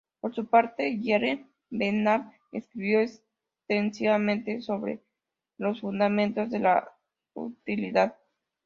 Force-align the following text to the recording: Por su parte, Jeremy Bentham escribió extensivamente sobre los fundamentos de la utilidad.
Por 0.19 0.33
su 0.33 0.47
parte, 0.47 0.97
Jeremy 0.99 1.45
Bentham 1.69 2.31
escribió 2.51 3.01
extensivamente 3.01 4.59
sobre 4.63 5.03
los 5.59 5.81
fundamentos 5.81 6.49
de 6.49 6.57
la 6.57 6.89
utilidad. 7.35 8.15